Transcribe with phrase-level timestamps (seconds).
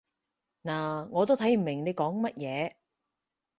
[0.63, 2.73] 嗱，我都睇唔明你講乜嘢